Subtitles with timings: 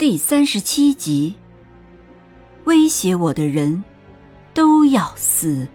[0.00, 1.34] 第三十七集，
[2.64, 3.84] 威胁我的人
[4.54, 5.68] 都要死。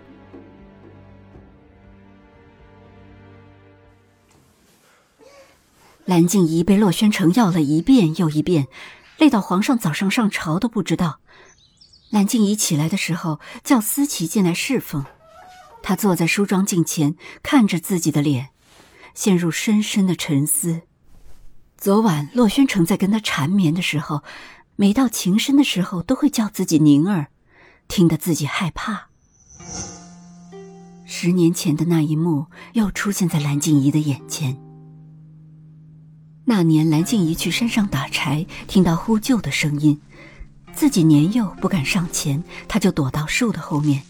[6.05, 8.67] 蓝静怡被洛宣城要了一遍又一遍，
[9.19, 11.19] 累到皇上早上上朝都不知道。
[12.09, 15.05] 蓝静怡起来的时候，叫思琪进来侍奉。
[15.83, 18.49] 她坐在梳妆镜前，看着自己的脸，
[19.13, 20.81] 陷入深深的沉思。
[21.77, 24.23] 昨晚洛宣城在跟他缠绵的时候，
[24.75, 27.27] 每到情深的时候都会叫自己宁儿，
[27.87, 29.09] 听得自己害怕。
[31.05, 34.57] 十年前的那一幕又出现在蓝静怡的眼前。
[36.45, 40.01] 那年蓝静怡去山上打柴，听到呼救的声音，
[40.73, 44.01] 自己年幼不敢上前，她就躲到树的后面。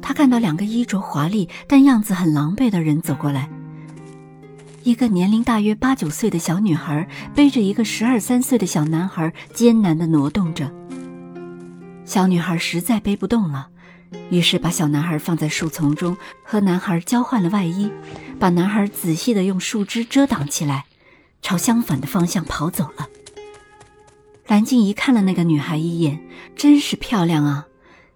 [0.00, 3.50] 她看到两个衣着华丽但样子很狼狈的人走过来。
[4.86, 10.72] 一个年龄大约八九岁的小女孩背着一个十二三岁的小男孩，艰难地挪动着。
[12.04, 13.66] 小女孩实在背不动了，
[14.30, 17.90] 于是把小男孩放在树丛中，和男孩交换了外衣，
[18.38, 20.84] 把男孩仔细地用树枝遮挡起来，
[21.42, 23.08] 朝相反的方向跑走了。
[24.46, 26.20] 蓝静怡看了那个女孩一眼，
[26.54, 27.66] 真是漂亮啊！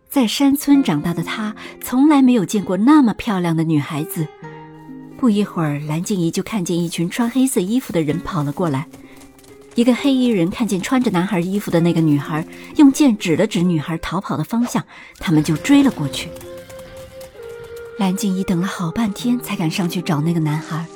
[0.09, 4.29] 在山村长大的她，从来没有见过那么漂亮的女孩子。
[5.21, 8.87] 不一会儿，蓝静怡就看见一群穿黑色衣服的人跑了过来。
[9.75, 12.43] 一个黑衣人看见穿着男孩衣服的那个女孩，
[12.77, 14.83] 用剑指了指女孩逃跑的方向，
[15.19, 16.31] 他们就追了过去。
[17.99, 20.87] 蓝静怡等了好半天，才敢上去找那个男孩。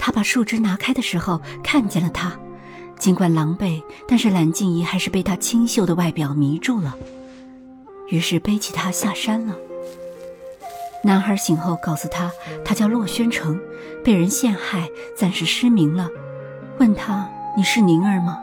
[0.00, 2.36] 他把树枝拿开的时候，看见了他。
[2.98, 6.96] 尽管狼狈，但是蓝静怡还是被他清秀的外表迷住了，
[8.08, 9.54] 于是背起他下山了。
[11.02, 12.30] 男孩醒后告诉他，
[12.64, 13.58] 他叫洛宣城，
[14.04, 16.08] 被人陷害，暂时失明了。
[16.78, 18.38] 问他：“你是宁儿吗？”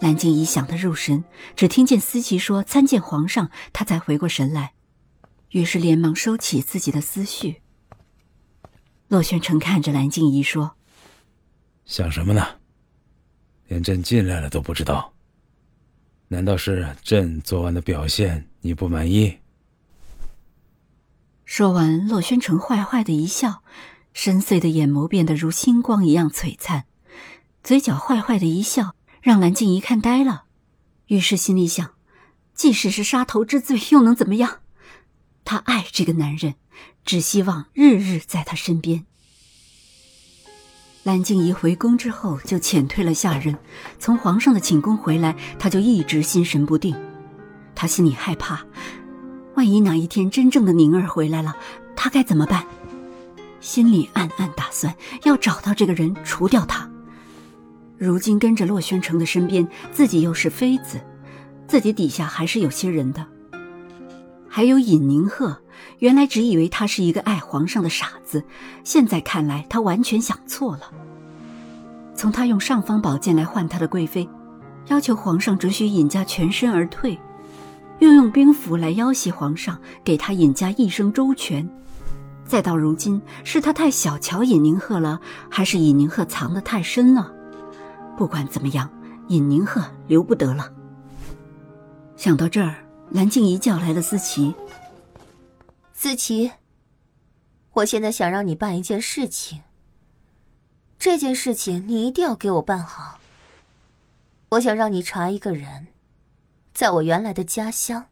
[0.00, 1.24] 蓝静怡想得入神，
[1.56, 4.72] 只听见思琪说：“参见皇上。”他才回过神来，
[5.50, 7.62] 于是连忙收起自己的思绪。
[9.08, 10.76] 洛宣城看着蓝静怡说
[11.86, 12.46] ：“想什么呢？
[13.68, 15.12] 连朕进来了都不知道。”
[16.28, 19.38] 难道是朕昨晚的表现你不满意？
[21.46, 23.62] 说完，洛宣城坏坏的一笑，
[24.12, 26.84] 深邃的眼眸变得如星光一样璀璨，
[27.64, 30.44] 嘴角坏坏的一笑，让蓝静怡看呆了。
[31.06, 31.94] 于是心里想：
[32.52, 34.60] 即使是杀头之罪，又能怎么样？
[35.46, 36.56] 他爱这个男人，
[37.06, 39.06] 只希望日日在他身边。
[41.08, 43.56] 蓝静怡回宫之后就遣退了下人，
[43.98, 46.94] 从皇上的寝宫回来，她就一直心神不定。
[47.74, 48.60] 她心里害怕，
[49.54, 51.56] 万一哪一天真正的宁儿回来了，
[51.96, 52.62] 她该怎么办？
[53.58, 56.86] 心里暗暗打算要找到这个人，除掉他。
[57.96, 61.00] 如今跟着洛宣城的身边，自己又是妃子，
[61.66, 63.24] 自己底下还是有些人的。
[64.46, 65.58] 还有尹宁鹤，
[65.98, 68.42] 原来只以为他是一个爱皇上的傻子，
[68.84, 70.90] 现在看来他完全想错了。
[72.14, 74.28] 从他用尚方宝剑来换他的贵妃，
[74.86, 77.18] 要求皇上准许尹家全身而退，
[77.98, 81.68] 又用兵符来要挟皇上给他尹家一生周全，
[82.44, 87.32] 再到如今是他太小瞧尹宁鹤了，还是尹宁鹤藏得太深了？
[88.16, 88.88] 不管怎么样，
[89.28, 90.70] 尹宁鹤留不得了。
[92.16, 92.74] 想到这儿。
[93.10, 94.54] 蓝静怡叫来了思琪。
[95.98, 96.52] 子琪，
[97.72, 99.64] 我现在想让你办一件事情。
[100.96, 103.18] 这件事情你一定要给我办好。
[104.50, 105.88] 我想让你查一个人，
[106.72, 108.06] 在我原来的家乡。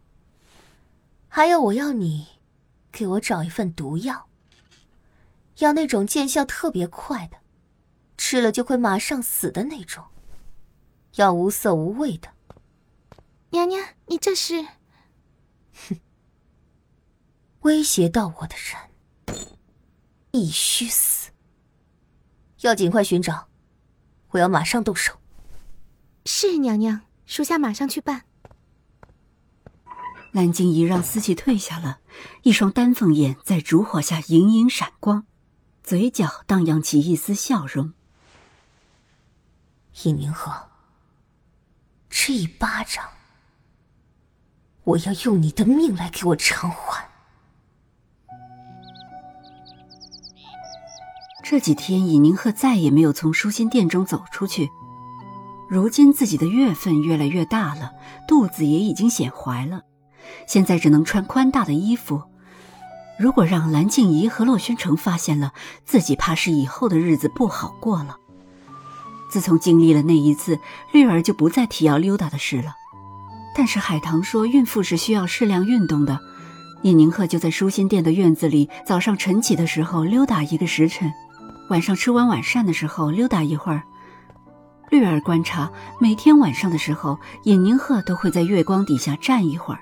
[1.28, 2.26] 还有，我要你
[2.90, 4.26] 给我找一份毒药，
[5.58, 7.37] 要那种见效特别快的，
[8.19, 10.02] 吃了就会马上死的那种，
[11.14, 12.31] 要无色无味的。
[13.50, 14.60] 娘娘，你这是？
[15.88, 16.00] 哼！
[17.66, 18.76] 威胁到我的人
[20.30, 21.32] 必须死，
[22.60, 23.48] 要尽快寻找，
[24.28, 25.14] 我要马上动手。
[26.24, 28.22] 是娘娘，属下马上去办。
[30.30, 31.98] 蓝静怡让司机退下了，
[32.42, 35.26] 一双丹凤眼在烛火下隐隐闪光，
[35.82, 37.92] 嘴角荡漾起一丝笑容。
[40.04, 40.69] 尹宁和，
[42.08, 43.04] 这一巴掌，
[44.84, 47.10] 我要用你的命来给我偿还。
[51.48, 54.69] 这几天，尹宁鹤再也没有从舒心殿中走出去。
[55.69, 57.93] 如今自己的月份越来越大了，
[58.26, 59.82] 肚子也已经显怀了，
[60.48, 62.20] 现在只能穿宽大的衣服。
[63.16, 65.52] 如果让蓝静怡和洛宣城发现了，
[65.84, 68.16] 自己怕是以后的日子不好过了。
[69.31, 70.58] 自从经历了那一次，
[70.90, 72.75] 绿儿就不再提要溜达的事了。
[73.54, 76.19] 但是海棠说，孕妇是需要适量运动的。
[76.82, 81.12] 尹宁鹤就在舒心殿的院子里，早上晨起的时候溜达一个时辰。
[81.68, 83.82] 晚上吃完晚膳的时候溜达一会儿。
[84.88, 89.80] 绿儿观察，每天晚上的时候，尹宁鹤都会在月光底下站一会儿。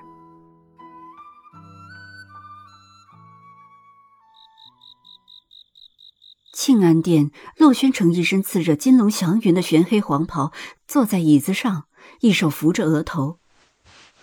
[6.51, 10.51] 庆安殿，洛宣城一身刺着金龙祥云的玄黑黄袍，
[10.87, 11.83] 坐在椅子上，
[12.21, 13.37] 一手扶着额头。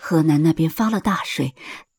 [0.00, 1.54] 河南那边发了大水，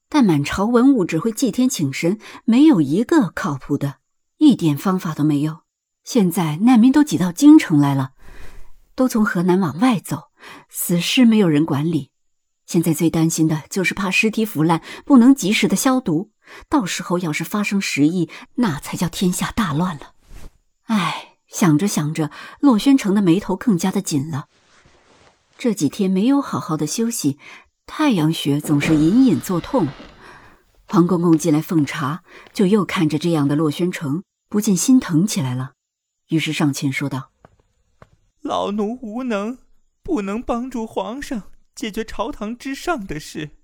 [0.09, 4.02] 但满朝文武只会祭天请神，没有一个靠谱的。
[4.43, 5.61] 一点方法都没有。
[6.03, 8.11] 现在难民都挤到京城来了，
[8.93, 10.31] 都从河南往外走，
[10.69, 12.11] 死尸没有人管理。
[12.65, 16.31] 现在最担心的就是怕尸体腐烂，不能及时的消毒，
[16.67, 20.11] 到时候要是发生食疫，那才叫天下大乱了。
[20.87, 22.29] 唉，想着想着，
[22.59, 24.47] 洛宣城的眉头更加的紧了。
[25.57, 27.37] 这几天没有好好的休息，
[27.85, 29.87] 太阳穴总是隐隐作痛。
[30.87, 32.23] 黄公公进来奉茶，
[32.53, 34.23] 就又看着这样的洛宣城。
[34.53, 35.73] 不禁心疼起来了，
[36.27, 37.31] 于是上前说道
[38.39, 39.57] ：“老奴无能，
[40.03, 43.57] 不能帮助皇上解决朝堂之上的事。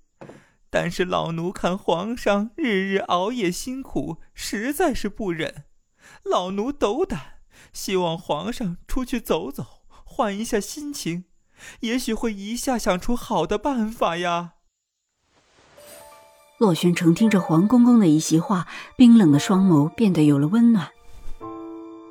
[0.68, 5.66] 但是老奴看皇上日日熬夜辛苦，实在是不忍。
[6.24, 7.34] 老奴斗胆，
[7.72, 11.26] 希望皇上出去走走，换一下心情，
[11.82, 14.54] 也许会一下想出好的办法呀。”
[16.60, 20.88] 洛宣城听着黄公公的一席话，冰冷的双眸变得有了温暖。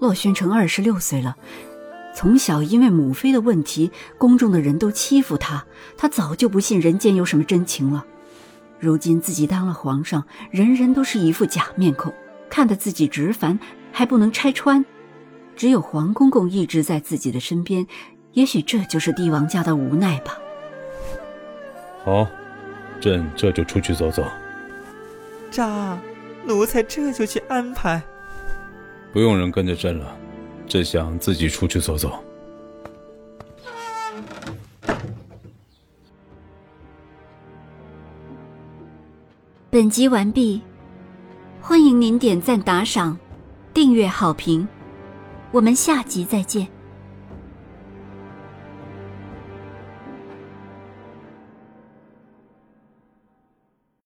[0.02, 1.38] 洛宣城二十六岁了，
[2.16, 8.04] 从小因为母妃的问题，宫中的人都欺负他，他早就不信人间有什么真情了。
[8.80, 12.12] 如今自己当了皇上，人人都是一副假面孔，
[12.50, 13.60] 看得自己直烦，
[13.92, 14.84] 还不能拆穿。
[15.56, 17.86] 只有黄公公一直在自己的身边，
[18.32, 20.40] 也许这就是帝王家的无奈吧。
[22.04, 22.26] 好。
[23.00, 24.24] 朕这就出去走走。
[25.52, 25.98] 喳，
[26.46, 28.02] 奴才这就去安排。
[29.12, 30.16] 不用人跟着朕了，
[30.68, 32.24] 朕想自己出去走走。
[39.72, 40.62] 本集完毕，
[41.62, 43.18] 欢迎您点赞、打赏、
[43.74, 44.68] 订阅、好评，
[45.52, 46.68] 我们下集再见。